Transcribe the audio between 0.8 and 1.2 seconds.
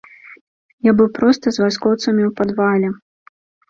Я быў